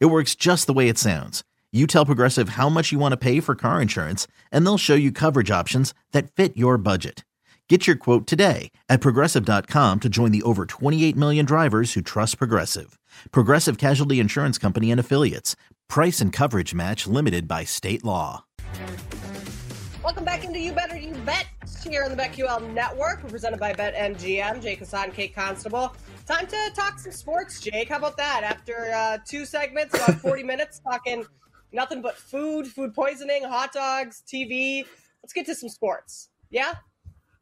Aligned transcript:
It 0.00 0.06
works 0.06 0.34
just 0.34 0.66
the 0.66 0.72
way 0.72 0.88
it 0.88 0.98
sounds. 0.98 1.42
You 1.72 1.86
tell 1.86 2.06
Progressive 2.06 2.50
how 2.50 2.68
much 2.68 2.92
you 2.92 2.98
want 2.98 3.12
to 3.12 3.16
pay 3.16 3.40
for 3.40 3.54
car 3.54 3.80
insurance, 3.80 4.26
and 4.50 4.64
they'll 4.66 4.78
show 4.78 4.94
you 4.94 5.10
coverage 5.10 5.50
options 5.50 5.94
that 6.12 6.30
fit 6.30 6.56
your 6.56 6.76
budget. 6.78 7.24
Get 7.68 7.86
your 7.86 7.96
quote 7.96 8.26
today 8.26 8.70
at 8.90 9.00
progressive.com 9.00 10.00
to 10.00 10.08
join 10.10 10.30
the 10.30 10.42
over 10.42 10.66
28 10.66 11.16
million 11.16 11.46
drivers 11.46 11.94
who 11.94 12.02
trust 12.02 12.36
Progressive. 12.36 12.98
Progressive 13.30 13.78
Casualty 13.78 14.20
Insurance 14.20 14.58
Company 14.58 14.90
and 14.90 15.00
Affiliates. 15.00 15.56
Price 15.88 16.20
and 16.20 16.34
coverage 16.34 16.74
match 16.74 17.06
limited 17.06 17.48
by 17.48 17.64
state 17.64 18.04
law. 18.04 18.44
Welcome 20.04 20.24
back 20.24 20.44
into 20.44 20.58
You 20.58 20.72
Better 20.72 20.98
You 20.98 21.14
Bet 21.24 21.46
here 21.88 22.04
on 22.04 22.10
the 22.10 22.16
BetQL 22.16 22.74
Network. 22.74 23.26
Presented 23.26 23.58
by 23.58 23.72
BetMGM. 23.72 24.60
Jake 24.60 24.80
Hassan, 24.80 25.12
Kate 25.12 25.34
Constable. 25.34 25.96
Time 26.26 26.46
to 26.46 26.70
talk 26.74 26.98
some 26.98 27.12
sports, 27.12 27.60
Jake. 27.60 27.88
How 27.88 27.96
about 27.96 28.16
that? 28.16 28.42
After 28.44 28.92
uh, 28.94 29.18
two 29.26 29.44
segments, 29.44 29.94
about 29.94 30.14
40 30.20 30.44
minutes, 30.44 30.80
talking 30.80 31.26
nothing 31.72 32.00
but 32.00 32.16
food, 32.16 32.66
food 32.66 32.94
poisoning, 32.94 33.42
hot 33.42 33.72
dogs, 33.72 34.22
TV. 34.32 34.84
Let's 35.22 35.32
get 35.32 35.46
to 35.46 35.54
some 35.54 35.68
sports. 35.68 36.30
Yeah? 36.50 36.74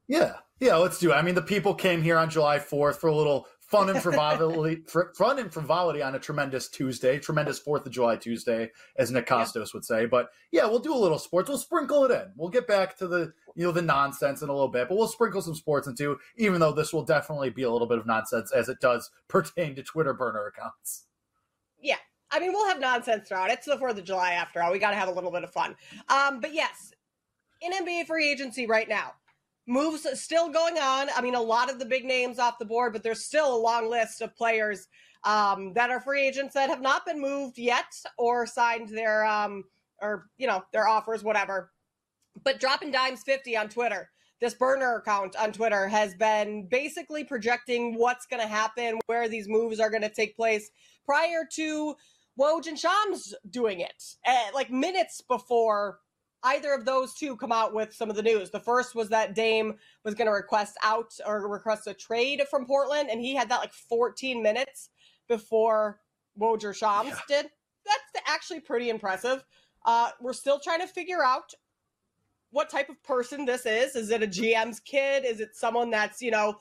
Yeah. 0.08 0.36
Yeah, 0.60 0.76
let's 0.76 0.98
do 0.98 1.12
it. 1.12 1.14
I 1.14 1.22
mean, 1.22 1.34
the 1.34 1.42
people 1.42 1.74
came 1.74 2.02
here 2.02 2.16
on 2.18 2.30
July 2.30 2.58
4th 2.58 2.96
for 2.96 3.08
a 3.08 3.14
little 3.14 3.46
fun 3.70 3.88
and 3.88 4.02
frivolity, 4.02 4.82
fun 5.14 5.38
and 5.38 5.52
frivolity 5.52 6.02
on 6.02 6.14
a 6.14 6.18
tremendous 6.18 6.68
Tuesday, 6.68 7.18
tremendous 7.18 7.58
Fourth 7.58 7.86
of 7.86 7.92
July 7.92 8.16
Tuesday, 8.16 8.70
as 8.96 9.10
Nick 9.10 9.26
Kostos 9.26 9.54
yeah. 9.54 9.64
would 9.74 9.84
say. 9.84 10.06
But 10.06 10.30
yeah, 10.50 10.66
we'll 10.66 10.80
do 10.80 10.94
a 10.94 10.98
little 10.98 11.18
sports. 11.18 11.48
We'll 11.48 11.58
sprinkle 11.58 12.04
it 12.04 12.10
in. 12.10 12.32
We'll 12.36 12.50
get 12.50 12.66
back 12.66 12.98
to 12.98 13.06
the 13.06 13.32
you 13.54 13.64
know 13.64 13.72
the 13.72 13.82
nonsense 13.82 14.42
in 14.42 14.48
a 14.48 14.52
little 14.52 14.68
bit, 14.68 14.88
but 14.88 14.98
we'll 14.98 15.08
sprinkle 15.08 15.40
some 15.40 15.54
sports 15.54 15.86
into. 15.86 16.18
Even 16.36 16.60
though 16.60 16.72
this 16.72 16.92
will 16.92 17.04
definitely 17.04 17.50
be 17.50 17.62
a 17.62 17.70
little 17.70 17.88
bit 17.88 17.98
of 17.98 18.06
nonsense 18.06 18.52
as 18.52 18.68
it 18.68 18.80
does 18.80 19.10
pertain 19.28 19.74
to 19.76 19.82
Twitter 19.82 20.12
burner 20.12 20.46
accounts. 20.46 21.06
Yeah, 21.80 21.96
I 22.30 22.40
mean, 22.40 22.52
we'll 22.52 22.68
have 22.68 22.80
nonsense 22.80 23.28
throughout. 23.28 23.50
It's 23.50 23.66
the 23.66 23.78
Fourth 23.78 23.98
of 23.98 24.04
July 24.04 24.32
after 24.32 24.62
all. 24.62 24.72
We 24.72 24.78
got 24.78 24.90
to 24.90 24.96
have 24.96 25.08
a 25.08 25.12
little 25.12 25.30
bit 25.30 25.44
of 25.44 25.52
fun. 25.52 25.76
Um, 26.08 26.40
but 26.40 26.52
yes, 26.52 26.92
in 27.62 27.72
NBA 27.72 28.06
free 28.06 28.30
agency 28.30 28.66
right 28.66 28.88
now, 28.88 29.14
moves 29.70 30.06
still 30.20 30.50
going 30.50 30.76
on. 30.78 31.08
I 31.16 31.22
mean, 31.22 31.36
a 31.36 31.40
lot 31.40 31.70
of 31.70 31.78
the 31.78 31.86
big 31.86 32.04
names 32.04 32.38
off 32.38 32.58
the 32.58 32.64
board, 32.64 32.92
but 32.92 33.02
there's 33.02 33.24
still 33.24 33.54
a 33.54 33.56
long 33.56 33.88
list 33.88 34.20
of 34.20 34.36
players 34.36 34.88
um, 35.24 35.72
that 35.74 35.90
are 35.90 36.00
free 36.00 36.26
agents 36.26 36.54
that 36.54 36.68
have 36.68 36.82
not 36.82 37.06
been 37.06 37.20
moved 37.20 37.56
yet 37.56 37.86
or 38.18 38.46
signed 38.46 38.88
their 38.88 39.24
um, 39.24 39.64
or 40.02 40.26
you 40.36 40.46
know 40.46 40.62
their 40.72 40.88
offers, 40.88 41.22
whatever. 41.22 41.70
But 42.42 42.60
dropping 42.60 42.90
dimes 42.90 43.22
fifty 43.22 43.56
on 43.56 43.68
Twitter. 43.68 44.10
This 44.40 44.54
burner 44.54 44.96
account 44.96 45.36
on 45.36 45.52
Twitter 45.52 45.86
has 45.86 46.14
been 46.14 46.66
basically 46.66 47.24
projecting 47.24 47.94
what's 47.98 48.24
going 48.26 48.40
to 48.40 48.48
happen, 48.48 48.98
where 49.06 49.28
these 49.28 49.48
moves 49.48 49.78
are 49.78 49.90
going 49.90 50.02
to 50.02 50.08
take 50.08 50.34
place 50.34 50.70
prior 51.04 51.46
to 51.56 51.94
Woj 52.38 52.66
and 52.66 52.78
Shams 52.78 53.34
doing 53.50 53.80
it, 53.80 54.02
uh, 54.26 54.46
like 54.54 54.70
minutes 54.70 55.20
before 55.20 55.98
either 56.42 56.72
of 56.72 56.84
those 56.84 57.14
two 57.14 57.36
come 57.36 57.52
out 57.52 57.74
with 57.74 57.94
some 57.94 58.10
of 58.10 58.16
the 58.16 58.22
news. 58.22 58.50
The 58.50 58.60
first 58.60 58.94
was 58.94 59.08
that 59.10 59.34
Dame 59.34 59.74
was 60.04 60.14
going 60.14 60.26
to 60.26 60.32
request 60.32 60.76
out 60.82 61.12
or 61.26 61.46
request 61.48 61.86
a 61.86 61.94
trade 61.94 62.42
from 62.50 62.66
Portland, 62.66 63.10
and 63.10 63.20
he 63.20 63.34
had 63.34 63.48
that 63.50 63.60
like 63.60 63.72
14 63.72 64.42
minutes 64.42 64.90
before 65.28 66.00
Woj 66.38 66.74
Shams 66.74 67.08
yeah. 67.08 67.42
did. 67.42 67.50
That's 67.86 68.26
actually 68.26 68.60
pretty 68.60 68.90
impressive. 68.90 69.44
Uh, 69.84 70.10
we're 70.20 70.32
still 70.32 70.60
trying 70.60 70.80
to 70.80 70.86
figure 70.86 71.24
out 71.24 71.52
what 72.50 72.68
type 72.68 72.88
of 72.88 73.02
person 73.02 73.44
this 73.44 73.66
is. 73.66 73.94
Is 73.96 74.10
it 74.10 74.22
a 74.22 74.26
GM's 74.26 74.80
kid? 74.80 75.24
Is 75.24 75.40
it 75.40 75.54
someone 75.54 75.90
that's, 75.90 76.20
you 76.20 76.30
know, 76.30 76.56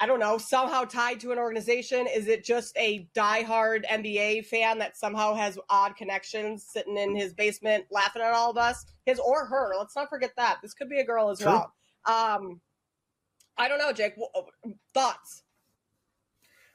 I 0.00 0.06
don't 0.06 0.18
know, 0.18 0.36
somehow 0.36 0.84
tied 0.84 1.20
to 1.20 1.32
an 1.32 1.38
organization? 1.38 2.06
Is 2.06 2.26
it 2.26 2.44
just 2.44 2.76
a 2.76 3.08
diehard 3.14 3.84
NBA 3.88 4.46
fan 4.46 4.78
that 4.78 4.96
somehow 4.96 5.34
has 5.34 5.58
odd 5.68 5.96
connections 5.96 6.64
sitting 6.68 6.96
in 6.96 7.14
his 7.14 7.32
basement 7.32 7.84
laughing 7.90 8.22
at 8.22 8.32
all 8.32 8.50
of 8.50 8.56
us? 8.56 8.84
His 9.06 9.20
or 9.20 9.46
her. 9.46 9.72
Let's 9.78 9.94
not 9.94 10.08
forget 10.08 10.32
that. 10.36 10.58
This 10.62 10.74
could 10.74 10.88
be 10.88 10.98
a 10.98 11.04
girl 11.04 11.30
as 11.30 11.38
True. 11.38 11.52
well. 11.52 11.72
Um, 12.04 12.60
I 13.56 13.68
don't 13.68 13.78
know, 13.78 13.92
Jake. 13.92 14.14
Thoughts? 14.92 15.44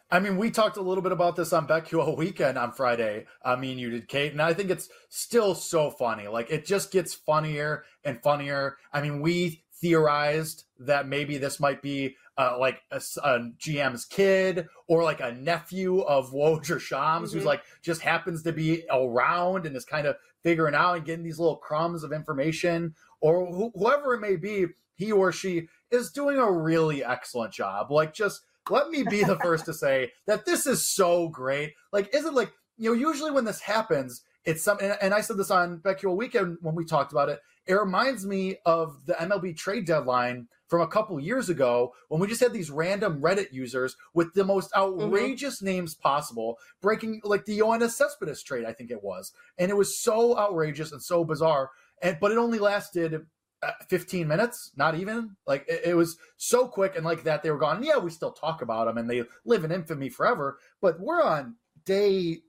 I 0.10 0.20
mean, 0.22 0.38
we 0.38 0.52
talked 0.52 0.78
a 0.78 0.82
little 0.82 1.02
bit 1.02 1.12
about 1.12 1.36
this 1.36 1.52
on 1.52 1.68
BetQL 1.68 2.16
weekend 2.18 2.58
on 2.58 2.72
Friday. 2.72 3.26
I 3.44 3.58
mean, 3.58 3.78
you 3.78 3.90
did, 3.90 4.08
Kate, 4.08 4.32
and 4.32 4.42
I 4.42 4.54
think 4.54 4.70
it's 4.70 4.90
still 5.10 5.54
so 5.54 5.92
funny. 5.92 6.30
Like, 6.30 6.50
it 6.50 6.66
just 6.66 6.92
gets 6.92 7.14
funnier 7.14 7.84
and 8.06 8.22
funnier. 8.24 8.78
I 8.94 9.02
mean, 9.02 9.22
we 9.22 9.64
theorized 9.80 10.66
that 10.80 11.08
maybe 11.08 11.38
this 11.38 11.60
might 11.60 11.82
be 11.82 12.16
uh, 12.38 12.58
like 12.60 12.82
a, 12.92 13.02
a, 13.24 13.40
GM's 13.58 14.06
kid 14.06 14.68
or 14.88 15.04
like 15.04 15.20
a 15.20 15.32
nephew 15.32 16.02
of 16.02 16.32
Woj 16.34 16.70
or 16.70 16.80
Shams 16.80 17.30
mm-hmm. 17.30 17.38
who's 17.38 17.46
like 17.46 17.64
just 17.82 18.02
happens 18.02 18.44
to 18.44 18.52
be 18.52 18.84
around 18.92 19.66
and 19.66 19.76
is 19.76 19.86
kind 19.86 20.08
of 20.08 20.16
figuring 20.44 20.76
out 20.76 20.98
and 20.98 21.06
getting 21.06 21.24
these 21.24 21.40
little 21.40 21.58
crumbs 21.58 22.04
of 22.04 22.14
information 22.14 22.94
or 23.22 23.46
wh- 23.48 23.78
whoever 23.78 24.14
it 24.14 24.22
may 24.22 24.36
be, 24.36 24.68
he 24.96 25.12
or 25.12 25.32
she 25.32 25.68
is 25.92 26.12
doing 26.12 26.38
a 26.38 26.52
really 26.52 27.04
excellent 27.04 27.54
job. 27.54 27.92
Like 27.92 28.14
just 28.14 28.42
let 28.70 28.90
me 28.90 29.04
be 29.04 29.24
the 29.24 29.38
first 29.42 29.66
to 29.66 29.74
say 29.74 30.12
that 30.26 30.46
this 30.46 30.68
is 30.68 30.86
so 30.86 31.30
great. 31.30 31.74
Like, 31.92 32.14
is 32.14 32.26
it 32.26 32.34
like, 32.34 32.52
you 32.78 32.90
know, 32.90 32.96
usually 32.96 33.32
when 33.32 33.46
this 33.46 33.62
happens, 33.62 34.22
it's 34.48 34.64
something, 34.64 34.90
and 35.02 35.14
I 35.14 35.20
said 35.20 35.36
this 35.36 35.52
on 35.52 35.80
BetQL 35.80 36.16
Weekend 36.16 36.58
when 36.62 36.74
we 36.74 36.86
talked 36.86 37.12
about 37.12 37.28
it. 37.28 37.42
It 37.66 37.74
reminds 37.74 38.26
me 38.26 38.56
of 38.66 39.06
the 39.06 39.14
MLB 39.16 39.58
trade 39.58 39.86
deadline 39.86 40.48
from 40.68 40.80
a 40.80 40.88
couple 40.88 41.20
years 41.20 41.50
ago 41.50 41.94
when 42.08 42.22
we 42.22 42.28
just 42.28 42.40
had 42.40 42.54
these 42.54 42.72
random 42.72 43.22
Reddit 43.22 43.52
users 43.52 43.98
with 44.14 44.34
the 44.34 44.46
most 44.46 44.72
mm-hmm. 44.72 45.02
outrageous 45.02 45.58
mm-hmm. 45.58 45.66
names 45.66 45.96
possible, 45.96 46.58
breaking 46.82 47.20
like 47.26 47.44
the 47.44 47.60
Yoenis 47.60 47.92
Cespedes 47.92 48.42
trade, 48.42 48.64
I 48.64 48.72
think 48.72 48.90
it 48.90 49.04
was, 49.04 49.34
and 49.58 49.70
it 49.70 49.76
was 49.76 50.00
so 50.00 50.38
outrageous 50.38 50.94
and 50.94 51.04
so 51.04 51.26
bizarre. 51.26 51.70
And 52.02 52.18
but 52.22 52.32
it 52.32 52.38
only 52.38 52.60
lasted 52.60 53.26
uh, 53.62 53.72
15 53.90 54.30
minutes, 54.30 54.72
not 54.78 54.96
even. 54.96 55.36
Like 55.46 55.66
it, 55.68 55.82
it, 55.88 55.94
was 55.96 56.18
so 56.38 56.70
quick 56.70 56.96
and 56.96 57.04
like 57.04 57.24
that 57.24 57.44
they 57.44 57.52
were 57.52 57.58
gone. 57.58 57.84
Yeah, 57.84 57.98
we 57.98 58.12
still 58.12 58.32
talk 58.32 58.62
about 58.62 58.86
them 58.86 58.98
and 58.98 59.10
they 59.10 59.24
live 59.44 59.66
in 59.66 59.74
infamy 59.74 60.08
forever. 60.08 60.58
But 60.80 61.02
we're 61.02 61.22
on 61.22 61.56
day 61.84 62.44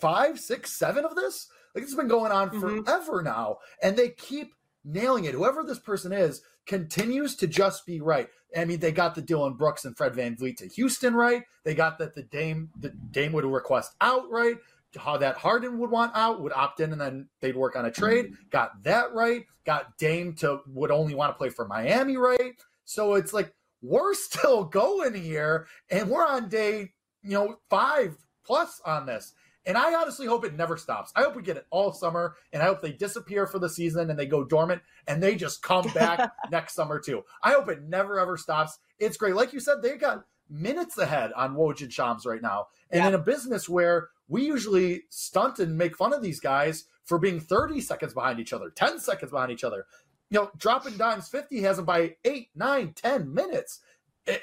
five, 0.00 0.38
six, 0.38 0.72
seven 0.72 1.04
of 1.04 1.14
this. 1.14 1.48
Like 1.74 1.84
it's 1.84 1.94
been 1.94 2.08
going 2.08 2.32
on 2.32 2.50
mm-hmm. 2.50 2.82
forever 2.82 3.22
now, 3.22 3.58
and 3.82 3.96
they 3.96 4.10
keep 4.10 4.52
nailing 4.84 5.24
it. 5.24 5.34
Whoever 5.34 5.62
this 5.62 5.78
person 5.78 6.12
is, 6.12 6.42
continues 6.66 7.34
to 7.36 7.46
just 7.46 7.84
be 7.86 8.00
right. 8.00 8.28
I 8.56 8.64
mean, 8.64 8.78
they 8.78 8.92
got 8.92 9.14
the 9.14 9.22
Dillon 9.22 9.54
Brooks 9.54 9.84
and 9.84 9.96
Fred 9.96 10.14
VanVleet 10.14 10.56
to 10.58 10.68
Houston 10.68 11.14
right. 11.14 11.42
They 11.64 11.74
got 11.74 11.98
that 11.98 12.14
the 12.14 12.22
Dame 12.22 12.70
the 12.78 12.90
Dame 13.10 13.32
would 13.32 13.44
request 13.44 13.94
out 14.00 14.30
right. 14.30 14.56
How 14.96 15.18
that 15.18 15.36
Harden 15.36 15.78
would 15.78 15.90
want 15.90 16.12
out, 16.14 16.40
would 16.40 16.52
opt 16.52 16.80
in, 16.80 16.92
and 16.92 17.00
then 17.00 17.28
they'd 17.40 17.56
work 17.56 17.76
on 17.76 17.84
a 17.84 17.90
trade. 17.90 18.32
Got 18.50 18.82
that 18.84 19.12
right. 19.12 19.44
Got 19.66 19.98
Dame 19.98 20.32
to 20.36 20.60
would 20.66 20.90
only 20.90 21.14
want 21.14 21.30
to 21.30 21.36
play 21.36 21.50
for 21.50 21.66
Miami 21.66 22.16
right. 22.16 22.54
So 22.84 23.14
it's 23.14 23.34
like 23.34 23.52
we're 23.82 24.14
still 24.14 24.64
going 24.64 25.14
here, 25.14 25.66
and 25.90 26.08
we're 26.08 26.26
on 26.26 26.48
day 26.48 26.92
you 27.22 27.32
know 27.32 27.58
five 27.68 28.16
plus 28.44 28.80
on 28.84 29.06
this. 29.06 29.34
And 29.68 29.76
I 29.76 29.94
honestly 29.94 30.26
hope 30.26 30.46
it 30.46 30.56
never 30.56 30.78
stops. 30.78 31.12
I 31.14 31.22
hope 31.22 31.36
we 31.36 31.42
get 31.42 31.58
it 31.58 31.66
all 31.68 31.92
summer, 31.92 32.36
and 32.54 32.62
I 32.62 32.66
hope 32.66 32.80
they 32.80 32.92
disappear 32.92 33.46
for 33.46 33.58
the 33.58 33.68
season 33.68 34.08
and 34.08 34.18
they 34.18 34.24
go 34.24 34.42
dormant 34.42 34.80
and 35.06 35.22
they 35.22 35.36
just 35.36 35.62
come 35.62 35.86
back 35.94 36.32
next 36.50 36.74
summer 36.74 36.98
too. 36.98 37.22
I 37.42 37.52
hope 37.52 37.68
it 37.68 37.82
never 37.82 38.18
ever 38.18 38.38
stops. 38.38 38.78
It's 38.98 39.18
great. 39.18 39.36
Like 39.36 39.52
you 39.52 39.60
said, 39.60 39.82
they 39.82 39.96
got 39.96 40.24
minutes 40.48 40.96
ahead 40.96 41.32
on 41.34 41.54
Woj 41.54 41.82
and 41.82 41.92
Shams 41.92 42.24
right 42.24 42.40
now. 42.40 42.68
And 42.90 43.02
yeah. 43.02 43.08
in 43.08 43.14
a 43.14 43.18
business 43.18 43.68
where 43.68 44.08
we 44.26 44.46
usually 44.46 45.02
stunt 45.10 45.58
and 45.58 45.76
make 45.76 45.96
fun 45.96 46.14
of 46.14 46.22
these 46.22 46.40
guys 46.40 46.86
for 47.04 47.18
being 47.18 47.38
30 47.38 47.82
seconds 47.82 48.14
behind 48.14 48.40
each 48.40 48.54
other, 48.54 48.70
10 48.70 48.98
seconds 48.98 49.30
behind 49.30 49.52
each 49.52 49.64
other. 49.64 49.84
You 50.30 50.40
know, 50.40 50.50
dropping 50.56 50.96
dimes 50.96 51.28
50 51.28 51.60
has 51.62 51.76
them 51.76 51.84
by 51.84 52.16
eight, 52.24 52.48
nine, 52.54 52.92
10 52.94 53.32
minutes. 53.32 53.80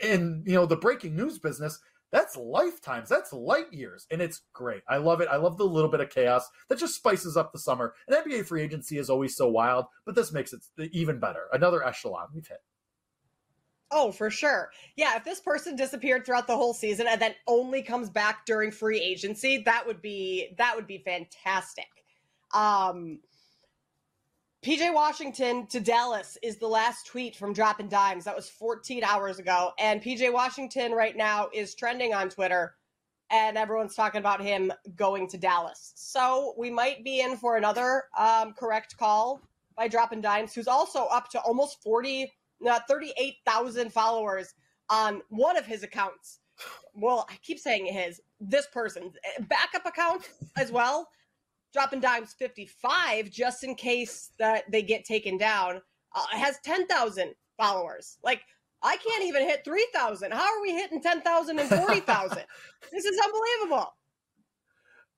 In, 0.01 0.43
you 0.47 0.55
know, 0.55 0.65
the 0.65 0.75
breaking 0.75 1.15
news 1.15 1.37
business, 1.37 1.79
that's 2.15 2.37
lifetimes. 2.37 3.09
That's 3.09 3.33
light 3.33 3.73
years. 3.73 4.07
And 4.09 4.21
it's 4.21 4.43
great. 4.53 4.83
I 4.87 4.97
love 4.97 5.19
it. 5.19 5.27
I 5.29 5.35
love 5.35 5.57
the 5.57 5.65
little 5.65 5.89
bit 5.89 5.99
of 5.99 6.09
chaos 6.09 6.47
that 6.69 6.79
just 6.79 6.95
spices 6.95 7.35
up 7.35 7.51
the 7.51 7.59
summer. 7.59 7.93
And 8.07 8.15
NBA 8.15 8.45
free 8.45 8.61
agency 8.61 8.97
is 8.97 9.09
always 9.09 9.35
so 9.35 9.49
wild, 9.49 9.87
but 10.05 10.15
this 10.15 10.31
makes 10.31 10.53
it 10.53 10.61
even 10.93 11.19
better. 11.19 11.47
Another 11.51 11.85
echelon 11.85 12.27
we've 12.33 12.47
hit. 12.47 12.59
Oh, 13.91 14.13
for 14.13 14.29
sure. 14.29 14.71
Yeah, 14.95 15.17
if 15.17 15.25
this 15.25 15.41
person 15.41 15.75
disappeared 15.75 16.25
throughout 16.25 16.47
the 16.47 16.55
whole 16.55 16.73
season 16.73 17.05
and 17.07 17.21
then 17.21 17.35
only 17.47 17.81
comes 17.81 18.09
back 18.09 18.45
during 18.45 18.71
free 18.71 18.99
agency, 18.99 19.61
that 19.65 19.85
would 19.85 20.01
be 20.01 20.55
that 20.57 20.73
would 20.75 20.87
be 20.87 20.99
fantastic. 20.99 21.89
Um 22.53 23.19
PJ 24.65 24.95
Washington 24.95 25.67
to 25.67 25.79
Dallas 25.79 26.39
is 26.41 26.57
the 26.57 26.67
last 26.67 27.05
tweet 27.05 27.35
from 27.35 27.53
Dropping 27.53 27.87
Dimes. 27.87 28.23
That 28.23 28.35
was 28.35 28.49
14 28.49 29.03
hours 29.03 29.37
ago. 29.37 29.73
And 29.77 30.01
PJ 30.01 30.33
Washington 30.33 30.93
right 30.93 31.15
now 31.15 31.49
is 31.53 31.75
trending 31.75 32.15
on 32.15 32.29
Twitter, 32.29 32.73
and 33.29 33.59
everyone's 33.59 33.93
talking 33.93 34.17
about 34.17 34.41
him 34.41 34.73
going 34.95 35.27
to 35.27 35.37
Dallas. 35.37 35.93
So 35.93 36.55
we 36.57 36.71
might 36.71 37.03
be 37.03 37.21
in 37.21 37.37
for 37.37 37.57
another 37.57 38.05
um, 38.17 38.53
correct 38.53 38.97
call 38.97 39.39
by 39.77 39.87
Dropping 39.87 40.21
Dimes, 40.21 40.55
who's 40.55 40.67
also 40.67 41.03
up 41.11 41.29
to 41.29 41.39
almost 41.41 41.83
40, 41.83 42.33
uh, 42.67 42.79
38,000 42.87 43.93
followers 43.93 44.55
on 44.89 45.21
one 45.29 45.57
of 45.57 45.67
his 45.67 45.83
accounts. 45.83 46.39
Well, 46.95 47.27
I 47.29 47.35
keep 47.43 47.59
saying 47.59 47.85
his, 47.85 48.21
this 48.39 48.65
person, 48.67 49.11
backup 49.41 49.85
account 49.85 50.27
as 50.57 50.71
well 50.71 51.09
dropping 51.75 51.99
dimes 51.99 52.33
55 52.39 53.29
just 53.29 53.63
in 53.63 53.75
case 53.75 54.31
that 54.39 54.63
they 54.71 54.81
get 54.81 55.03
taken 55.03 55.37
down 55.37 55.81
uh, 56.15 56.25
has 56.31 56.57
10,000 56.63 57.35
followers. 57.57 58.17
Like 58.23 58.41
I 58.81 58.97
can't 58.97 59.25
even 59.25 59.43
hit 59.43 59.65
3,000. 59.65 60.31
How 60.31 60.41
are 60.41 60.61
we 60.61 60.71
hitting 60.71 61.01
10,000 61.01 61.59
and 61.59 61.69
40,000? 61.69 62.37
this 62.91 63.05
is 63.05 63.19
unbelievable. 63.23 63.93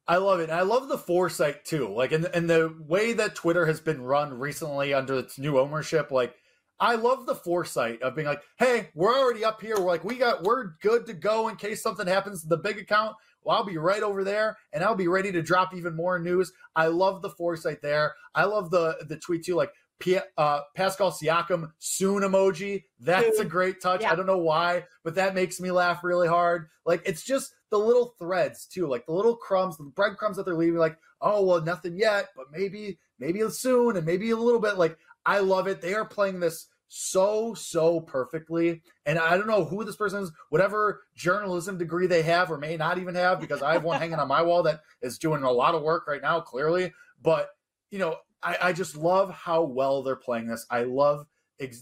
I 0.08 0.18
love 0.18 0.40
it. 0.40 0.50
I 0.50 0.62
love 0.62 0.88
the 0.88 0.98
foresight 0.98 1.64
too. 1.64 1.94
Like 1.94 2.12
in 2.12 2.26
and 2.34 2.50
the 2.50 2.74
way 2.88 3.14
that 3.14 3.36
Twitter 3.36 3.66
has 3.66 3.80
been 3.80 4.02
run 4.02 4.40
recently 4.40 4.94
under 4.94 5.20
its 5.20 5.38
new 5.38 5.60
ownership, 5.60 6.12
like 6.12 6.34
I 6.80 6.96
love 6.96 7.26
the 7.26 7.36
foresight 7.36 8.02
of 8.02 8.16
being 8.16 8.28
like, 8.28 8.44
hey, 8.58 8.90
we're 8.94 9.18
already 9.18 9.44
up 9.44 9.62
here. 9.62 9.76
We're 9.78 9.88
like, 9.88 10.04
we 10.04 10.16
got 10.16 10.44
we're 10.44 10.74
good 10.82 11.06
to 11.08 11.14
go 11.14 11.48
in 11.48 11.56
case 11.56 11.82
something 11.82 12.08
happens 12.08 12.42
to 12.44 12.48
the 12.48 12.58
big 12.58 12.78
account. 12.78 13.16
Well, 13.44 13.58
I'll 13.58 13.64
be 13.64 13.78
right 13.78 14.04
over 14.04 14.24
there 14.24 14.58
and 14.74 14.84
I'll 14.84 14.96
be 14.96 15.08
ready 15.08 15.32
to 15.32 15.42
drop 15.42 15.74
even 15.74 15.96
more 15.96 16.20
news. 16.20 16.52
I 16.76 16.88
love 16.88 17.22
the 17.22 17.30
foresight 17.30 17.82
there. 17.82 18.14
I 18.36 18.46
love 18.46 18.70
the 18.70 18.98
the 19.08 19.18
tweet 19.18 19.46
too, 19.46 19.56
like 19.56 19.72
P- 20.00 20.20
uh, 20.38 20.60
Pascal 20.76 21.12
Siakam 21.12 21.72
soon 21.80 22.22
emoji. 22.22 22.84
That's 23.00 23.40
a 23.40 23.46
great 23.46 23.82
touch. 23.82 24.02
Yeah. 24.02 24.12
I 24.12 24.16
don't 24.16 24.28
know 24.28 24.38
why, 24.38 24.84
but 25.04 25.16
that 25.16 25.34
makes 25.34 25.60
me 25.60 25.72
laugh 25.72 26.04
really 26.04 26.28
hard. 26.28 26.68
Like 26.86 27.02
it's 27.06 27.24
just 27.24 27.54
the 27.70 27.80
little 27.80 28.14
threads 28.20 28.66
too, 28.66 28.88
like 28.88 29.06
the 29.06 29.14
little 29.14 29.36
crumbs, 29.36 29.78
the 29.78 29.84
breadcrumbs 29.84 30.38
that 30.38 30.46
they're 30.46 30.56
leaving. 30.56 30.78
Like, 30.78 30.98
oh 31.22 31.44
well, 31.44 31.62
nothing 31.62 31.98
yet, 31.98 32.30
but 32.36 32.46
maybe, 32.52 33.00
maybe 33.20 33.42
soon, 33.50 33.98
and 33.98 34.06
maybe 34.06 34.30
a 34.32 34.38
little 34.38 34.62
bit. 34.62 34.78
Like 34.78 34.98
I 35.28 35.40
love 35.40 35.68
it. 35.68 35.82
They 35.82 35.94
are 35.94 36.06
playing 36.06 36.40
this 36.40 36.68
so 36.88 37.54
so 37.54 38.00
perfectly. 38.00 38.82
And 39.06 39.20
i 39.20 39.36
don't 39.36 39.48
know 39.48 39.66
who 39.66 39.84
this 39.84 39.98
person 39.98 40.24
is. 40.24 40.32
Whatever 40.50 41.02
journalism 41.16 41.78
degree 41.78 42.08
they 42.08 42.24
have 42.24 42.50
or 42.50 42.58
may 42.58 42.78
not 42.78 42.98
even 42.98 43.14
have 43.16 43.42
because 43.42 43.62
i 43.62 43.74
have 43.74 43.84
one 43.84 44.00
hanging 44.00 44.20
on 44.20 44.28
my 44.30 44.42
wall 44.42 44.64
that 44.64 44.80
is 45.02 45.18
doing 45.18 45.44
a 45.44 45.52
lot 45.52 45.76
of 45.76 45.84
work 45.84 46.08
right 46.08 46.22
now 46.22 46.40
clearly. 46.40 46.94
But 47.22 47.50
you 47.92 48.00
know 48.00 48.16
i, 48.42 48.58
I 48.62 48.74
just 48.74 48.96
love 48.96 49.32
how 49.32 49.64
well 49.64 50.02
they're 50.02 50.16
playing 50.16 50.48
this. 50.48 50.66
I 50.70 50.84
love 50.84 51.28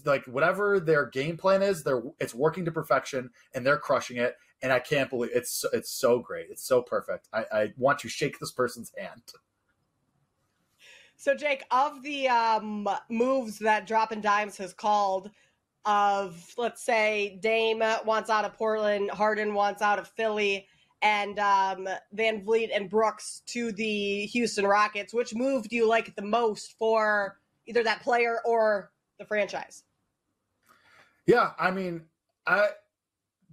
like 0.04 0.24
whatever 0.26 0.80
their 0.80 1.06
game 1.06 1.36
plan 1.36 1.62
is 1.62 1.84
they're 1.84 2.02
it's 2.18 2.34
working 2.34 2.64
to 2.64 2.72
perfection 2.72 3.30
and 3.54 3.64
they're 3.64 3.78
crushing 3.78 4.16
it. 4.16 4.34
And 4.60 4.72
i 4.72 4.80
can't 4.80 5.08
believe 5.08 5.30
it's 5.32 5.64
it's 5.72 5.90
so 5.92 6.18
great. 6.18 6.48
It's 6.50 6.66
so 6.66 6.82
perfect. 6.82 7.28
I, 7.32 7.44
I 7.52 7.72
want 7.76 8.00
to 8.00 8.08
shake 8.08 8.40
this 8.40 8.50
person's 8.50 8.90
hand 8.98 9.22
so, 11.16 11.34
Jake, 11.34 11.64
of 11.70 12.02
the 12.02 12.28
um, 12.28 12.88
moves 13.08 13.58
that 13.60 13.86
Dropping 13.86 14.20
Dimes 14.20 14.56
has 14.58 14.72
called, 14.72 15.30
of 15.84 16.52
let's 16.58 16.84
say 16.84 17.38
Dame 17.42 17.82
wants 18.04 18.28
out 18.28 18.44
of 18.44 18.54
Portland, 18.54 19.10
Harden 19.10 19.54
wants 19.54 19.82
out 19.82 19.98
of 19.98 20.08
Philly, 20.08 20.66
and 21.02 21.38
um, 21.38 21.88
VanVleet 22.16 22.70
and 22.74 22.90
Brooks 22.90 23.42
to 23.46 23.72
the 23.72 24.26
Houston 24.26 24.66
Rockets, 24.66 25.14
which 25.14 25.34
move 25.34 25.68
do 25.68 25.76
you 25.76 25.88
like 25.88 26.14
the 26.16 26.22
most 26.22 26.76
for 26.78 27.38
either 27.66 27.82
that 27.82 28.02
player 28.02 28.40
or 28.44 28.90
the 29.18 29.24
franchise? 29.24 29.84
Yeah, 31.26 31.52
I 31.58 31.70
mean, 31.70 32.02
I 32.46 32.68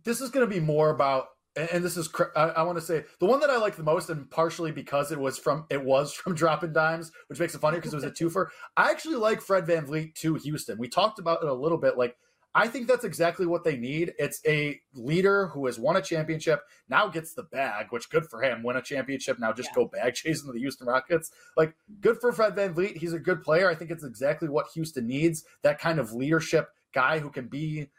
this 0.04 0.22
is 0.22 0.30
going 0.30 0.48
to 0.48 0.54
be 0.54 0.60
more 0.60 0.90
about 0.90 1.30
and 1.56 1.84
this 1.84 1.98
is 1.98 2.10
I, 2.36 2.50
I 2.50 2.64
want 2.64 2.78
to 2.78 2.84
say 2.84 3.04
the 3.20 3.26
one 3.26 3.40
that 3.42 3.50
I 3.50 3.58
like 3.58 3.76
the 3.76 3.84
most, 3.84 4.10
and 4.10 4.30
partially 4.30 4.72
because 4.72 5.12
it 5.12 5.20
was 5.20 5.38
from 5.38 5.66
it 5.70 5.84
was 5.84 6.14
from 6.14 6.36
Dropping 6.36 6.74
Dimes, 6.74 7.12
which 7.28 7.40
makes 7.40 7.56
it 7.56 7.62
funnier 7.62 7.80
because 7.80 7.94
it 7.94 7.98
was 7.98 8.06
a 8.06 8.12
twofer. 8.12 8.48
I 8.78 8.92
actually 8.92 9.16
like 9.16 9.42
Fred 9.42 9.66
VanVleet 9.66 10.16
to 10.16 10.36
Houston. 10.36 10.78
We 10.78 10.88
talked 10.88 11.20
about 11.20 11.44
it 11.44 11.50
a 11.50 11.54
little 11.54 11.78
bit. 11.78 11.98
Like 11.98 12.18
I 12.56 12.68
think 12.68 12.88
that's 12.88 13.04
exactly 13.04 13.46
what 13.46 13.64
they 13.64 13.78
need. 13.78 14.14
It's 14.20 14.40
a 14.48 14.80
leader 14.94 15.48
who 15.48 15.66
has 15.66 15.80
won 15.80 15.96
a 15.96 16.02
championship, 16.02 16.62
now 16.88 17.08
gets 17.08 17.34
the 17.34 17.44
bag, 17.44 17.88
which 17.90 18.10
good 18.10 18.26
for 18.30 18.42
him. 18.42 18.64
Win 18.64 18.78
a 18.78 18.82
championship, 18.82 19.40
now 19.40 19.54
just 19.54 19.70
yeah. 19.70 19.84
go 19.84 19.86
bag 19.86 20.14
chasing 20.16 20.52
the 20.52 20.60
Houston 20.60 20.88
Rockets. 20.88 21.32
Like 21.58 21.76
good 22.00 22.20
for 22.20 22.32
Fred 22.32 22.56
VanVleet. 22.56 22.98
He's 22.98 23.14
a 23.14 23.20
good 23.20 23.44
player. 23.44 23.70
I 23.70 23.76
think 23.76 23.92
it's 23.92 24.04
exactly 24.04 24.50
what 24.50 24.68
Houston 24.74 25.08
needs. 25.08 25.44
That 25.62 25.80
kind 25.80 26.00
of 26.00 26.14
leadership 26.14 26.70
guy 26.94 27.20
who 27.20 27.30
can 27.30 27.48
be 27.48 27.90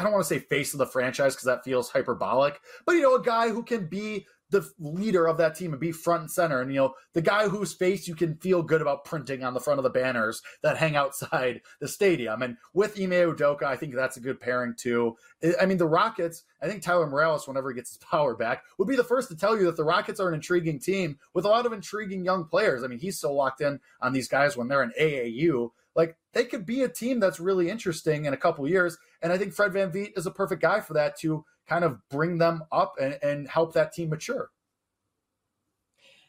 I 0.00 0.02
don't 0.02 0.12
want 0.12 0.24
to 0.24 0.34
say 0.34 0.38
face 0.40 0.72
of 0.72 0.78
the 0.78 0.86
franchise 0.86 1.34
because 1.34 1.44
that 1.44 1.62
feels 1.62 1.90
hyperbolic, 1.90 2.58
but 2.86 2.92
you 2.92 3.02
know, 3.02 3.16
a 3.16 3.22
guy 3.22 3.50
who 3.50 3.62
can 3.62 3.86
be 3.86 4.26
the 4.48 4.68
leader 4.78 5.26
of 5.26 5.36
that 5.36 5.54
team 5.54 5.72
and 5.72 5.80
be 5.80 5.92
front 5.92 6.22
and 6.22 6.30
center. 6.30 6.60
And, 6.60 6.72
you 6.72 6.80
know, 6.80 6.94
the 7.12 7.22
guy 7.22 7.48
whose 7.48 7.72
face 7.72 8.08
you 8.08 8.14
can 8.14 8.36
feel 8.36 8.62
good 8.62 8.82
about 8.82 9.04
printing 9.04 9.44
on 9.44 9.54
the 9.54 9.60
front 9.60 9.78
of 9.78 9.84
the 9.84 9.90
banners 9.90 10.42
that 10.62 10.76
hang 10.76 10.96
outside 10.96 11.60
the 11.80 11.86
stadium. 11.86 12.42
And 12.42 12.56
with 12.74 12.98
Ime 12.98 13.10
Udoka, 13.10 13.62
I 13.62 13.76
think 13.76 13.94
that's 13.94 14.16
a 14.16 14.20
good 14.20 14.40
pairing 14.40 14.74
too. 14.76 15.16
I 15.60 15.66
mean, 15.66 15.78
the 15.78 15.86
Rockets, 15.86 16.42
I 16.60 16.66
think 16.66 16.82
Tyler 16.82 17.06
Morales, 17.06 17.46
whenever 17.46 17.70
he 17.70 17.76
gets 17.76 17.90
his 17.90 17.98
power 17.98 18.34
back, 18.34 18.64
would 18.78 18.88
be 18.88 18.96
the 18.96 19.04
first 19.04 19.28
to 19.28 19.36
tell 19.36 19.56
you 19.56 19.66
that 19.66 19.76
the 19.76 19.84
Rockets 19.84 20.18
are 20.18 20.28
an 20.28 20.34
intriguing 20.34 20.80
team 20.80 21.18
with 21.32 21.44
a 21.44 21.48
lot 21.48 21.66
of 21.66 21.72
intriguing 21.72 22.24
young 22.24 22.44
players. 22.44 22.82
I 22.82 22.88
mean, 22.88 22.98
he's 22.98 23.20
so 23.20 23.32
locked 23.32 23.60
in 23.60 23.78
on 24.00 24.12
these 24.12 24.28
guys 24.28 24.56
when 24.56 24.68
they're 24.68 24.82
in 24.82 24.92
AAU. 25.00 25.70
Like 25.94 26.16
they 26.32 26.44
could 26.44 26.64
be 26.64 26.82
a 26.82 26.88
team 26.88 27.20
that's 27.20 27.40
really 27.40 27.68
interesting 27.68 28.24
in 28.24 28.32
a 28.32 28.36
couple 28.36 28.66
years. 28.68 28.96
And 29.22 29.32
I 29.32 29.38
think 29.38 29.52
Fred 29.52 29.72
VanVleet 29.72 30.16
is 30.16 30.26
a 30.26 30.30
perfect 30.30 30.62
guy 30.62 30.80
for 30.80 30.94
that 30.94 31.18
to 31.20 31.44
kind 31.66 31.84
of 31.84 31.98
bring 32.08 32.38
them 32.38 32.64
up 32.72 32.94
and, 33.00 33.18
and 33.22 33.48
help 33.48 33.74
that 33.74 33.92
team 33.92 34.10
mature. 34.10 34.50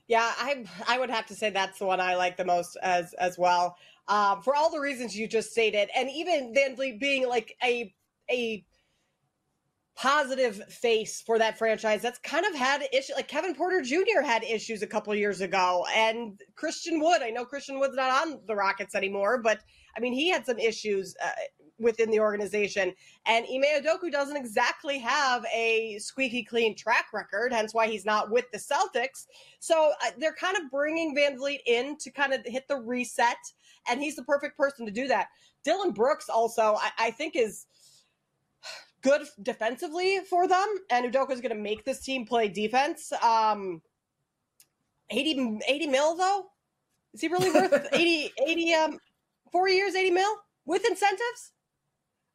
Yeah, 0.07 0.31
I 0.37 0.65
I 0.87 0.99
would 0.99 1.09
have 1.09 1.25
to 1.27 1.35
say 1.35 1.51
that's 1.51 1.79
the 1.79 1.85
one 1.85 2.01
I 2.01 2.15
like 2.15 2.35
the 2.35 2.43
most 2.43 2.75
as 2.81 3.13
as 3.13 3.37
well. 3.37 3.77
Um, 4.07 4.41
for 4.41 4.55
all 4.55 4.69
the 4.69 4.79
reasons 4.79 5.17
you 5.17 5.27
just 5.27 5.51
stated, 5.51 5.89
and 5.95 6.09
even 6.09 6.53
VanVleet 6.53 6.99
being 6.99 7.29
like 7.29 7.55
a 7.63 7.93
a 8.29 8.65
positive 10.01 10.63
face 10.67 11.21
for 11.21 11.37
that 11.37 11.59
franchise 11.59 12.01
that's 12.01 12.17
kind 12.17 12.43
of 12.43 12.55
had 12.55 12.81
issues 12.91 13.15
like 13.15 13.27
Kevin 13.27 13.53
Porter 13.53 13.83
Jr. 13.83 14.23
had 14.25 14.43
issues 14.43 14.81
a 14.81 14.87
couple 14.87 15.13
years 15.13 15.41
ago 15.41 15.85
and 15.95 16.41
Christian 16.55 16.99
Wood 16.99 17.21
I 17.21 17.29
know 17.29 17.45
Christian 17.45 17.77
Wood's 17.77 17.95
not 17.95 18.09
on 18.25 18.39
the 18.47 18.55
Rockets 18.55 18.95
anymore 18.95 19.37
but 19.43 19.59
I 19.95 19.99
mean 19.99 20.13
he 20.13 20.27
had 20.27 20.43
some 20.43 20.57
issues 20.57 21.15
uh, 21.23 21.29
within 21.77 22.09
the 22.09 22.19
organization 22.19 22.95
and 23.27 23.45
Ime 23.45 23.83
Udoka 23.83 24.11
doesn't 24.11 24.37
exactly 24.37 24.97
have 24.97 25.45
a 25.53 25.99
squeaky 25.99 26.43
clean 26.43 26.75
track 26.75 27.05
record 27.13 27.53
hence 27.53 27.71
why 27.71 27.85
he's 27.85 28.03
not 28.03 28.31
with 28.31 28.45
the 28.51 28.57
Celtics 28.57 29.27
so 29.59 29.91
uh, 30.03 30.09
they're 30.17 30.33
kind 30.33 30.57
of 30.57 30.71
bringing 30.71 31.13
Van 31.13 31.37
VanVleet 31.37 31.59
in 31.67 31.95
to 31.99 32.09
kind 32.09 32.33
of 32.33 32.41
hit 32.45 32.67
the 32.67 32.77
reset 32.77 33.37
and 33.87 34.01
he's 34.01 34.15
the 34.15 34.23
perfect 34.23 34.57
person 34.57 34.83
to 34.83 34.91
do 34.91 35.07
that 35.09 35.27
Dillon 35.63 35.91
Brooks 35.91 36.27
also 36.27 36.75
I, 36.81 36.89
I 36.97 37.11
think 37.11 37.35
is 37.35 37.67
good 39.01 39.23
defensively 39.41 40.19
for 40.29 40.47
them, 40.47 40.67
and 40.89 41.11
Udoka 41.11 41.31
is 41.31 41.41
going 41.41 41.55
to 41.55 41.61
make 41.61 41.83
this 41.85 42.01
team 42.01 42.25
play 42.25 42.47
defense. 42.47 43.11
Um, 43.21 43.81
80, 45.09 45.59
80 45.67 45.87
mil 45.87 46.15
though, 46.15 46.45
is 47.13 47.21
he 47.21 47.27
really 47.27 47.51
worth 47.51 47.87
80, 47.93 48.31
80 48.47 48.73
um, 48.73 48.99
four 49.51 49.69
years, 49.69 49.95
eighty 49.95 50.11
mil 50.11 50.33
with 50.65 50.85
incentives? 50.89 51.51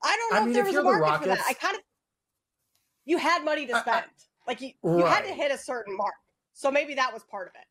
I 0.04 0.16
don't 0.16 0.34
know 0.34 0.40
I 0.40 0.40
mean, 0.40 0.48
if 0.50 0.54
there 0.54 0.64
was 0.64 0.76
a 0.76 0.82
market 0.82 1.00
Rockets, 1.00 1.22
for 1.22 1.28
that. 1.28 1.44
I 1.48 1.52
kind 1.54 1.76
of 1.76 1.82
you 3.04 3.18
had 3.18 3.44
money 3.44 3.66
to 3.66 3.72
spend, 3.72 3.88
I, 3.88 3.98
I, 3.98 4.04
like 4.46 4.60
you, 4.60 4.72
right. 4.82 4.98
you 4.98 5.06
had 5.06 5.22
to 5.22 5.32
hit 5.32 5.52
a 5.52 5.58
certain 5.58 5.96
mark, 5.96 6.14
so 6.52 6.70
maybe 6.70 6.94
that 6.94 7.12
was 7.12 7.22
part 7.24 7.48
of 7.48 7.54
it. 7.54 7.66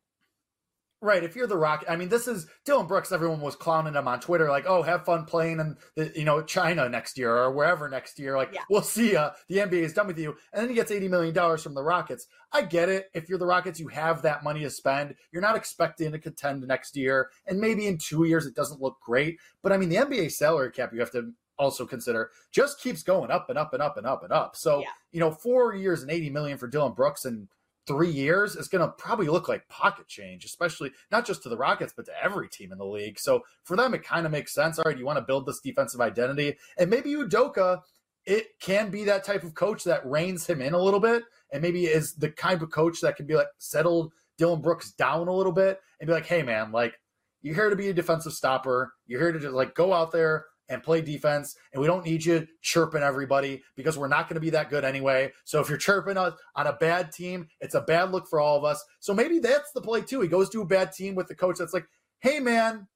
Right. 1.06 1.22
If 1.22 1.36
you're 1.36 1.46
the 1.46 1.56
Rock, 1.56 1.84
I 1.88 1.94
mean, 1.94 2.08
this 2.08 2.26
is 2.26 2.48
Dillon 2.64 2.88
Brooks. 2.88 3.12
Everyone 3.12 3.40
was 3.40 3.54
clowning 3.54 3.94
him 3.94 4.08
on 4.08 4.18
Twitter, 4.18 4.48
like, 4.48 4.66
"Oh, 4.66 4.82
have 4.82 5.04
fun 5.04 5.24
playing 5.24 5.60
in, 5.60 5.76
the, 5.94 6.10
you 6.16 6.24
know, 6.24 6.42
China 6.42 6.88
next 6.88 7.16
year 7.16 7.32
or 7.32 7.52
wherever 7.52 7.88
next 7.88 8.18
year." 8.18 8.36
Like, 8.36 8.52
yeah. 8.52 8.62
we'll 8.68 8.82
see 8.82 9.12
ya. 9.12 9.30
The 9.48 9.58
NBA 9.58 9.82
is 9.82 9.92
done 9.92 10.08
with 10.08 10.18
you, 10.18 10.36
and 10.52 10.62
then 10.62 10.68
he 10.68 10.74
gets 10.74 10.90
eighty 10.90 11.06
million 11.06 11.32
dollars 11.32 11.62
from 11.62 11.74
the 11.74 11.82
Rockets. 11.84 12.26
I 12.50 12.62
get 12.62 12.88
it. 12.88 13.08
If 13.14 13.28
you're 13.28 13.38
the 13.38 13.46
Rockets, 13.46 13.78
you 13.78 13.86
have 13.86 14.22
that 14.22 14.42
money 14.42 14.62
to 14.62 14.70
spend. 14.70 15.14
You're 15.30 15.42
not 15.42 15.54
expecting 15.54 16.10
to 16.10 16.18
contend 16.18 16.66
next 16.66 16.96
year, 16.96 17.30
and 17.46 17.60
maybe 17.60 17.86
in 17.86 17.98
two 17.98 18.24
years 18.24 18.44
it 18.44 18.56
doesn't 18.56 18.82
look 18.82 18.98
great. 19.00 19.38
But 19.62 19.70
I 19.70 19.76
mean, 19.76 19.90
the 19.90 19.98
NBA 19.98 20.32
salary 20.32 20.72
cap 20.72 20.92
you 20.92 20.98
have 20.98 21.12
to 21.12 21.30
also 21.56 21.86
consider 21.86 22.32
just 22.50 22.80
keeps 22.80 23.04
going 23.04 23.30
up 23.30 23.48
and 23.48 23.56
up 23.56 23.72
and 23.72 23.80
up 23.80 23.96
and 23.96 24.08
up 24.08 24.24
and 24.24 24.32
up. 24.32 24.56
So 24.56 24.80
yeah. 24.80 24.86
you 25.12 25.20
know, 25.20 25.30
four 25.30 25.72
years 25.76 26.02
and 26.02 26.10
eighty 26.10 26.30
million 26.30 26.58
for 26.58 26.66
Dillon 26.66 26.94
Brooks 26.94 27.26
and 27.26 27.46
three 27.86 28.10
years 28.10 28.56
is 28.56 28.68
going 28.68 28.86
to 28.86 28.92
probably 28.98 29.28
look 29.28 29.48
like 29.48 29.68
pocket 29.68 30.08
change, 30.08 30.44
especially 30.44 30.90
not 31.10 31.24
just 31.24 31.42
to 31.42 31.48
the 31.48 31.56
Rockets, 31.56 31.92
but 31.96 32.06
to 32.06 32.12
every 32.22 32.48
team 32.48 32.72
in 32.72 32.78
the 32.78 32.84
league. 32.84 33.18
So 33.18 33.42
for 33.62 33.76
them, 33.76 33.94
it 33.94 34.04
kind 34.04 34.26
of 34.26 34.32
makes 34.32 34.54
sense. 34.54 34.78
All 34.78 34.84
right, 34.86 34.98
you 34.98 35.06
want 35.06 35.18
to 35.18 35.24
build 35.24 35.46
this 35.46 35.60
defensive 35.60 36.00
identity. 36.00 36.56
And 36.78 36.90
maybe 36.90 37.14
Udoka, 37.14 37.80
it 38.24 38.58
can 38.60 38.90
be 38.90 39.04
that 39.04 39.24
type 39.24 39.44
of 39.44 39.54
coach 39.54 39.84
that 39.84 40.04
reins 40.04 40.46
him 40.46 40.60
in 40.60 40.74
a 40.74 40.82
little 40.82 41.00
bit 41.00 41.22
and 41.52 41.62
maybe 41.62 41.86
is 41.86 42.14
the 42.14 42.30
kind 42.30 42.60
of 42.60 42.70
coach 42.70 43.00
that 43.00 43.16
can 43.16 43.26
be 43.26 43.34
like 43.34 43.46
settled 43.58 44.12
Dillon 44.36 44.60
Brooks 44.60 44.90
down 44.92 45.28
a 45.28 45.32
little 45.32 45.52
bit 45.52 45.80
and 46.00 46.08
be 46.08 46.12
like, 46.12 46.26
hey, 46.26 46.42
man, 46.42 46.72
like 46.72 46.94
you're 47.42 47.54
here 47.54 47.70
to 47.70 47.76
be 47.76 47.88
a 47.88 47.94
defensive 47.94 48.32
stopper. 48.32 48.92
You're 49.06 49.20
here 49.20 49.32
to 49.32 49.38
just 49.38 49.54
like 49.54 49.74
go 49.74 49.92
out 49.92 50.10
there, 50.10 50.46
and 50.68 50.82
play 50.82 51.00
defense. 51.00 51.56
And 51.72 51.80
we 51.80 51.86
don't 51.86 52.04
need 52.04 52.24
you 52.24 52.46
chirping 52.62 53.02
everybody 53.02 53.62
because 53.76 53.96
we're 53.96 54.08
not 54.08 54.28
going 54.28 54.34
to 54.34 54.40
be 54.40 54.50
that 54.50 54.70
good 54.70 54.84
anyway. 54.84 55.32
So 55.44 55.60
if 55.60 55.68
you're 55.68 55.78
chirping 55.78 56.16
us 56.16 56.34
on 56.54 56.66
a 56.66 56.72
bad 56.72 57.12
team, 57.12 57.48
it's 57.60 57.74
a 57.74 57.80
bad 57.80 58.12
look 58.12 58.28
for 58.28 58.40
all 58.40 58.56
of 58.56 58.64
us. 58.64 58.84
So 59.00 59.14
maybe 59.14 59.38
that's 59.38 59.72
the 59.72 59.80
play 59.80 60.00
too. 60.02 60.20
He 60.20 60.28
goes 60.28 60.48
to 60.50 60.62
a 60.62 60.66
bad 60.66 60.92
team 60.92 61.14
with 61.14 61.28
the 61.28 61.34
coach 61.34 61.58
that's 61.58 61.74
like, 61.74 61.86
hey, 62.20 62.40
man, 62.40 62.88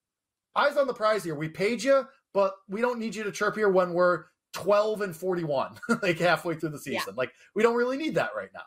eyes 0.56 0.76
on 0.76 0.86
the 0.86 0.94
prize 0.94 1.24
here. 1.24 1.34
We 1.34 1.48
paid 1.48 1.82
you, 1.82 2.06
but 2.32 2.54
we 2.68 2.80
don't 2.80 2.98
need 2.98 3.14
you 3.14 3.24
to 3.24 3.32
chirp 3.32 3.56
here 3.56 3.70
when 3.70 3.92
we're 3.92 4.24
12 4.52 5.02
and 5.02 5.16
41, 5.16 5.78
like 6.02 6.18
halfway 6.18 6.54
through 6.54 6.70
the 6.70 6.78
season. 6.78 7.00
Yeah. 7.08 7.14
Like 7.16 7.32
we 7.54 7.62
don't 7.62 7.76
really 7.76 7.96
need 7.96 8.16
that 8.16 8.30
right 8.36 8.50
now 8.54 8.62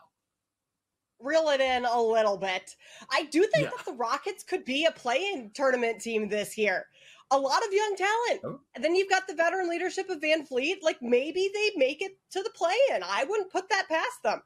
reel 1.20 1.48
it 1.48 1.60
in 1.60 1.86
a 1.86 2.00
little 2.00 2.36
bit. 2.36 2.76
I 3.10 3.24
do 3.24 3.40
think 3.46 3.64
yeah. 3.64 3.70
that 3.76 3.86
the 3.86 3.92
Rockets 3.92 4.44
could 4.44 4.64
be 4.64 4.84
a 4.84 4.92
play-in 4.92 5.50
tournament 5.54 6.00
team 6.00 6.28
this 6.28 6.58
year 6.58 6.86
a 7.30 7.38
lot 7.38 7.64
of 7.66 7.72
young 7.72 7.96
talent. 7.96 8.40
Oh. 8.44 8.60
And 8.74 8.84
then 8.84 8.94
you've 8.94 9.10
got 9.10 9.26
the 9.26 9.34
veteran 9.34 9.68
leadership 9.68 10.08
of 10.10 10.20
VanVleet. 10.20 10.76
Like 10.82 10.98
maybe 11.00 11.50
they 11.52 11.70
make 11.76 12.02
it 12.02 12.12
to 12.32 12.42
the 12.42 12.50
play 12.54 12.76
in. 12.94 13.02
I 13.02 13.24
wouldn't 13.24 13.52
put 13.52 13.68
that 13.70 13.88
past 13.88 14.22
them. 14.22 14.40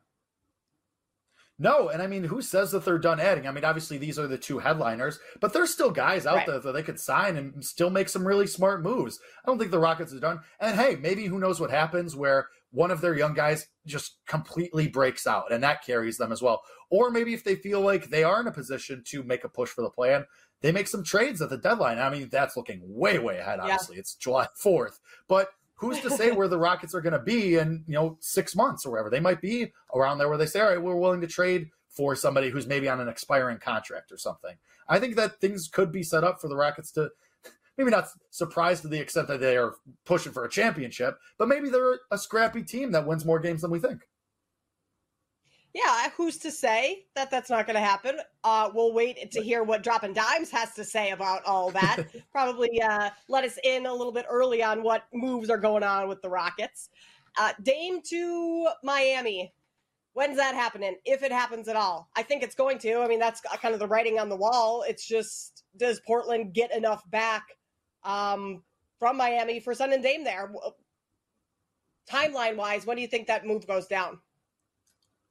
No, 1.61 1.89
and 1.89 2.01
I 2.01 2.07
mean, 2.07 2.23
who 2.23 2.41
says 2.41 2.71
that 2.71 2.85
they're 2.85 3.01
done 3.01 3.19
adding? 3.19 3.49
I 3.49 3.51
mean, 3.51 3.65
obviously 3.65 3.99
these 3.99 4.17
are 4.17 4.29
the 4.29 4.39
two 4.39 4.61
headliners, 4.61 5.19
but 5.41 5.53
there's 5.53 5.73
still 5.73 5.91
guys 5.91 6.25
out 6.25 6.37
right. 6.37 6.47
there 6.47 6.61
that 6.61 6.73
they 6.73 6.85
could 6.85 7.01
sign 7.01 7.37
and 7.37 7.65
still 7.65 7.91
make 7.91 8.09
some 8.09 8.25
really 8.25 8.47
smart 8.47 8.81
moves. 8.81 9.19
I 9.45 9.51
don't 9.51 9.59
think 9.59 9.73
the 9.73 9.81
Rockets 9.81 10.15
are 10.15 10.21
done. 10.21 10.39
And 10.61 10.77
hey, 10.77 10.95
maybe 10.95 11.27
who 11.27 11.41
knows 11.41 11.61
what 11.61 11.73
happens 11.73 12.15
where 12.15 12.49
one 12.71 12.93
of 12.93 13.01
their 13.01 13.17
young 13.17 13.35
guys 13.35 13.67
just 13.87 14.19
completely 14.27 14.87
breaks 14.87 15.27
out 15.27 15.51
and 15.51 15.63
that 15.65 15.85
carries 15.85 16.17
them 16.17 16.31
as 16.31 16.43
well. 16.43 16.63
Or 16.91 17.11
maybe 17.11 17.35
if 17.35 17.43
they 17.43 17.57
feel 17.57 17.81
like 17.81 18.09
they 18.09 18.23
are 18.23 18.41
in 18.41 18.47
a 18.47 18.53
position 18.53 19.03
to 19.09 19.25
make 19.25 19.43
a 19.43 19.49
push 19.49 19.71
for 19.71 19.83
the 19.83 19.91
plan, 19.91 20.27
they 20.61 20.73
make 20.73 20.89
some 20.89 21.05
trades 21.05 21.41
at 21.41 21.51
the 21.51 21.57
deadline. 21.57 21.99
I 21.99 22.11
mean, 22.11 22.29
that's 22.31 22.57
looking 22.57 22.81
way, 22.85 23.19
way 23.19 23.39
ahead. 23.39 23.61
Obviously, 23.61 23.97
yeah. 23.97 24.01
it's 24.01 24.15
July 24.15 24.49
fourth, 24.57 25.01
but 25.29 25.51
who's 25.77 26.01
to 26.01 26.11
say 26.11 26.33
where 26.33 26.49
the 26.49 26.59
Rockets 26.59 26.95
are 26.95 27.01
going 27.01 27.13
to 27.13 27.19
be 27.19 27.57
in 27.57 27.85
you 27.87 27.95
know 27.95 28.17
six 28.21 28.55
months 28.57 28.85
or 28.85 28.91
whatever? 28.91 29.11
They 29.11 29.21
might 29.21 29.41
be 29.41 29.73
around 29.95 30.19
there 30.19 30.29
where 30.29 30.39
they 30.39 30.47
say, 30.47 30.61
all 30.61 30.69
right, 30.69 30.83
we're 30.83 30.97
willing 30.97 31.21
to 31.21 31.27
trade 31.27 31.71
for 31.89 32.15
somebody 32.15 32.51
who's 32.51 32.67
maybe 32.67 32.89
on 32.89 33.01
an 33.01 33.09
expiring 33.09 33.59
contract 33.59 34.13
or 34.13 34.19
something. 34.19 34.57
I 34.89 34.99
think 34.99 35.17
that 35.17 35.41
things 35.41 35.69
could 35.69 35.93
be 35.93 36.03
set 36.03 36.25
up 36.25 36.41
for 36.41 36.49
the 36.49 36.57
Rockets 36.57 36.93
to 36.93 37.11
maybe 37.77 37.91
not 37.91 38.09
surprised 38.31 38.83
to 38.83 38.89
the 38.89 39.01
extent 39.01 39.29
that 39.29 39.41
they 39.41 39.57
are 39.57 39.75
pushing 40.05 40.33
for 40.33 40.45
a 40.45 40.51
championship, 40.51 41.19
but 41.39 41.49
maybe 41.49 41.69
they're 41.69 42.01
a 42.11 42.19
scrappy 42.19 42.63
team 42.63 42.93
that 42.93 43.07
wins 43.07 43.25
more 43.25 43.39
games 43.39 43.63
than 43.63 43.71
we 43.71 43.79
think 43.79 44.03
yeah, 45.75 46.09
who's 46.17 46.39
to 46.39 46.51
say 46.51 47.05
that 47.15 47.31
that's 47.31 47.51
not 47.51 47.67
going 47.67 47.75
to 47.75 47.81
happen? 47.81 48.19
Uh, 48.43 48.71
we'll 48.73 48.93
wait 48.93 49.31
to 49.31 49.43
hear 49.43 49.63
what 49.63 49.83
Dropping 49.83 50.15
Dimes 50.15 50.51
has 50.51 50.75
to 50.75 50.85
say 50.85 51.11
about 51.11 51.45
all 51.45 51.71
that. 51.71 52.05
Probably 52.33 52.81
uh, 52.81 53.11
let 53.29 53.45
us 53.45 53.59
in 53.65 53.87
a 53.87 53.93
little 53.93 54.13
bit 54.13 54.27
early 54.29 54.63
on 54.63 54.83
what 54.83 55.05
moves 55.13 55.51
are 55.51 55.59
going 55.59 55.83
on 55.83 56.09
with 56.09 56.23
the 56.23 56.29
Rockets. 56.29 56.89
Uh, 57.37 57.53
Dame 57.63 58.01
to 58.03 58.69
Miami. 58.83 59.53
When's 60.15 60.37
that 60.37 60.55
happening? 60.55 60.97
If 61.05 61.23
it 61.23 61.31
happens 61.31 61.69
at 61.69 61.77
all, 61.77 62.09
I 62.17 62.23
think 62.23 62.43
it's 62.43 62.55
going 62.55 62.79
to. 62.79 63.01
I 63.01 63.07
mean, 63.07 63.21
that's 63.21 63.41
kind 63.41 63.75
of 63.75 63.79
the 63.79 63.87
writing 63.87 64.19
on 64.19 64.29
the 64.29 64.37
wall. 64.37 64.85
It's 64.89 65.07
just 65.07 65.65
does 65.77 66.01
Portland 66.07 66.55
get 66.55 66.75
enough 66.75 67.09
back 67.11 67.45
um, 68.03 68.63
from 68.99 69.17
Miami 69.17 69.61
for 69.61 69.75
Son 69.75 69.93
and 69.93 70.03
Dame 70.03 70.25
there? 70.25 70.51
Timeline 72.11 72.57
wise, 72.57 72.87
when 72.87 72.97
do 72.97 73.03
you 73.03 73.09
think 73.09 73.27
that 73.27 73.47
move 73.47 73.67
goes 73.67 73.87
down? 73.87 74.19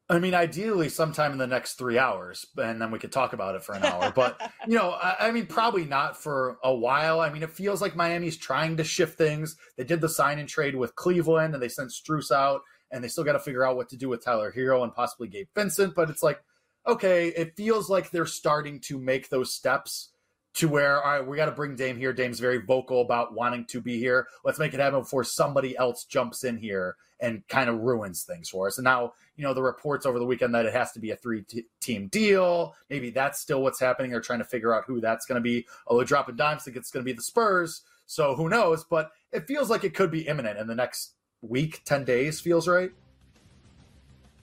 I 0.10 0.20
mean, 0.20 0.34
ideally, 0.34 0.88
sometime 0.88 1.34
in 1.34 1.38
the 1.38 1.48
next 1.48 1.74
three 1.74 1.98
hours, 1.98 2.46
and 2.58 2.82
then 2.82 2.92
we 2.92 3.00
could 3.00 3.12
talk 3.12 3.34
about 3.34 3.56
it 3.56 3.64
for 3.64 3.74
an 3.74 3.84
hour. 3.84 4.12
But 4.16 4.40
you 4.68 4.76
know, 4.76 4.92
I, 4.92 5.28
I, 5.28 5.32
mean, 5.32 5.48
probably 5.48 5.84
not 5.84 6.16
for 6.16 6.58
a 6.64 6.74
while. 6.74 7.20
I 7.20 7.30
mean, 7.30 7.44
it 7.44 7.52
feels 7.52 7.82
like 7.82 7.96
Miami's 7.96 8.38
trying 8.38 8.78
to 8.78 8.86
shift 8.86 9.18
things. 9.18 9.58
They 9.76 9.84
did 9.84 10.00
the 10.00 10.08
sign 10.08 10.40
and 10.40 10.48
trade 10.48 10.76
with 10.76 10.96
Cleveland, 10.96 11.54
and 11.54 11.62
they 11.62 11.68
sent 11.68 11.92
Strus 11.92 12.32
out, 12.32 12.62
and 12.90 13.04
they 13.04 13.10
still 13.10 13.26
got 13.26 13.34
to 13.34 13.40
figure 13.40 13.66
out 13.66 13.76
what 13.76 13.90
to 13.90 13.98
do 13.98 14.08
with 14.08 14.24
Tyler 14.24 14.54
Herro 14.56 14.84
and 14.84 14.94
possibly 14.94 15.28
Gabe 15.28 15.48
Vincent. 15.54 15.94
But 15.94 16.10
it's 16.10 16.24
like, 16.24 16.40
okay, 16.88 17.28
it 17.28 17.58
feels 17.58 17.90
like 17.90 18.10
they're 18.10 18.26
starting 18.26 18.80
to 18.82 18.98
make 18.98 19.28
those 19.28 19.54
steps 19.54 20.12
to 20.58 20.68
where 20.68 21.02
all 21.04 21.20
right, 21.20 21.28
we 21.28 21.38
got 21.38 21.46
to 21.46 21.52
bring 21.52 21.76
Dame 21.76 21.98
here. 21.98 22.12
Dame's 22.12 22.40
very 22.40 22.58
vocal 22.58 23.02
about 23.02 23.34
wanting 23.34 23.66
to 23.66 23.80
be 23.80 24.00
here. 24.00 24.28
Let's 24.44 24.60
make 24.60 24.74
it 24.74 24.80
happen 24.80 25.00
before 25.00 25.24
somebody 25.24 25.78
else 25.78 26.04
jumps 26.04 26.44
in 26.44 26.58
here 26.58 26.96
and 27.20 27.48
kind 27.48 27.70
of 27.70 27.80
ruins 27.80 28.24
things 28.24 28.50
for 28.50 28.68
us. 28.68 28.78
And 28.78 28.86
now, 28.86 29.14
you 29.36 29.44
know, 29.44 29.54
the 29.54 29.62
reports 29.62 30.06
over 30.06 30.18
the 30.18 30.26
weekend 30.26 30.54
that 30.56 30.66
it 30.66 30.74
has 30.74 30.92
to 30.94 31.00
be 31.00 31.12
a 31.12 31.16
three 31.16 31.44
t- 31.44 31.66
team 31.80 32.08
deal. 32.08 32.76
Maybe 32.90 33.12
that's 33.12 33.40
still 33.40 33.62
what's 33.62 33.80
happening. 33.80 34.12
They're 34.12 34.20
trying 34.20 34.40
to 34.40 34.46
figure 34.46 34.74
out 34.74 34.86
who 34.86 35.00
that's 35.00 35.26
going 35.26 35.38
to 35.38 35.42
be. 35.42 35.68
Although 35.86 36.04
dropping 36.04 36.36
dimes 36.36 36.64
think 36.64 36.76
it's 36.76 36.92
going 36.92 37.04
to 37.04 37.10
be 37.12 37.16
the 37.16 37.24
Spurs. 37.24 37.82
So 38.08 38.36
who 38.36 38.50
knows? 38.50 38.84
But 38.84 39.12
it 39.32 39.48
feels 39.48 39.70
like 39.70 39.84
it 39.84 39.94
could 39.94 40.12
be 40.12 40.28
imminent 40.28 40.58
in 40.58 40.68
the 40.68 40.76
next 40.76 41.14
week, 41.42 41.82
10 41.86 42.04
days 42.04 42.40
feels 42.40 42.68
right. 42.68 42.92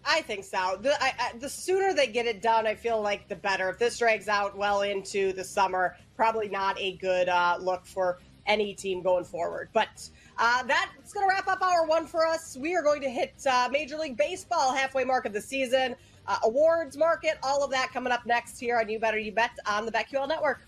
I 0.06 0.20
think 0.22 0.44
so. 0.44 0.78
The, 0.80 1.02
I, 1.02 1.12
I, 1.18 1.38
the 1.38 1.48
sooner 1.48 1.94
they 1.94 2.06
get 2.06 2.26
it 2.26 2.42
done, 2.42 2.66
I 2.66 2.74
feel 2.74 3.00
like 3.00 3.28
the 3.28 3.36
better. 3.36 3.68
If 3.70 3.78
this 3.78 3.98
drags 3.98 4.28
out 4.28 4.56
well 4.56 4.82
into 4.82 5.32
the 5.32 5.44
summer, 5.44 5.96
probably 6.16 6.48
not 6.48 6.78
a 6.78 6.96
good 6.96 7.28
uh, 7.28 7.56
look 7.60 7.86
for 7.86 8.18
any 8.46 8.74
team 8.74 9.02
going 9.02 9.24
forward. 9.24 9.68
But 9.72 10.08
uh, 10.38 10.62
that's 10.64 11.12
going 11.12 11.28
to 11.28 11.34
wrap 11.34 11.48
up 11.48 11.62
hour 11.62 11.86
one 11.86 12.06
for 12.06 12.26
us. 12.26 12.56
We 12.60 12.76
are 12.76 12.82
going 12.82 13.00
to 13.02 13.08
hit 13.08 13.34
uh, 13.48 13.68
Major 13.70 13.96
League 13.96 14.16
Baseball 14.16 14.74
halfway 14.74 15.04
mark 15.04 15.24
of 15.24 15.32
the 15.32 15.40
season, 15.40 15.96
uh, 16.26 16.36
awards 16.42 16.96
market, 16.96 17.38
all 17.42 17.64
of 17.64 17.70
that 17.70 17.92
coming 17.92 18.12
up 18.12 18.26
next 18.26 18.58
here 18.58 18.78
on 18.78 18.88
You 18.88 18.98
Better 18.98 19.18
You 19.18 19.32
Bet 19.32 19.58
on 19.66 19.86
the 19.86 19.92
BetQL 19.92 20.28
Network. 20.28 20.60